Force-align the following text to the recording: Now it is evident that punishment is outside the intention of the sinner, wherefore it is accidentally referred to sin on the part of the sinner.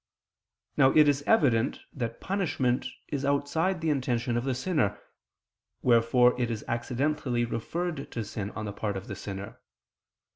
Now 0.77 0.89
it 0.95 1.07
is 1.07 1.21
evident 1.27 1.81
that 1.93 2.19
punishment 2.19 2.87
is 3.09 3.23
outside 3.23 3.81
the 3.81 3.91
intention 3.91 4.35
of 4.35 4.45
the 4.45 4.55
sinner, 4.55 4.99
wherefore 5.83 6.33
it 6.41 6.49
is 6.49 6.65
accidentally 6.67 7.45
referred 7.45 8.09
to 8.13 8.23
sin 8.25 8.49
on 8.55 8.65
the 8.65 8.73
part 8.73 8.97
of 8.97 9.07
the 9.07 9.15
sinner. 9.15 9.59